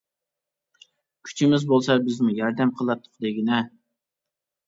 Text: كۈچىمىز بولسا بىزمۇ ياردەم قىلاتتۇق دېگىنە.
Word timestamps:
كۈچىمىز 1.27 1.65
بولسا 1.73 1.97
بىزمۇ 2.07 2.33
ياردەم 2.39 2.71
قىلاتتۇق 2.79 3.23
دېگىنە. 3.27 3.59